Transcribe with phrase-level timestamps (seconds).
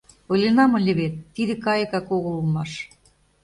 [0.31, 2.71] —Ойленам ыле вет– тиде кайыкак огыл улмаш!